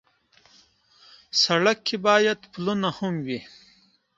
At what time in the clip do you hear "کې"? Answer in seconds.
1.87-1.97